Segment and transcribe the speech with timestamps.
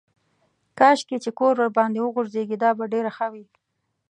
[0.77, 3.45] کاشکې چې کور ورباندې وغورځېږي دا به ډېره ښه وي.